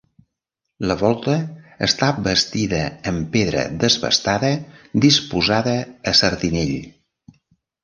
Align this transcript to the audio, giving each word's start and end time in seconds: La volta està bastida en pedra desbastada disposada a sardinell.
La 0.91 0.95
volta 1.01 1.35
està 1.87 2.09
bastida 2.27 2.79
en 3.13 3.21
pedra 3.37 3.67
desbastada 3.85 4.51
disposada 5.07 5.77
a 6.15 6.19
sardinell. 6.23 6.77